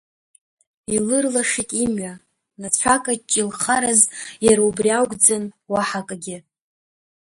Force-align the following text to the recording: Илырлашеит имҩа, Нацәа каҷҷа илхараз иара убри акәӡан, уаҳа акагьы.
Илырлашеит 0.95 1.69
имҩа, 1.83 2.13
Нацәа 2.59 2.95
каҷҷа 3.03 3.37
илхараз 3.41 4.01
иара 4.45 4.61
убри 4.69 4.89
акәӡан, 4.99 5.43
уаҳа 5.71 5.99
акагьы. 6.03 6.37